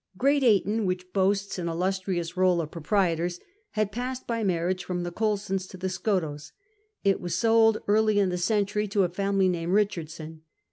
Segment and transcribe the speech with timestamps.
[0.17, 3.39] Great Ayton, which ]x)asts an illustrious roll of proprie tors,
[3.73, 6.53] had passed by marriage from the Coulsons to the Skottowes.
[7.03, 10.39] It was sold early in the century to a family named liichardson.